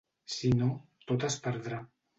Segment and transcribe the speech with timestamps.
[0.35, 0.71] Si no,
[1.13, 1.85] tot es perdrà.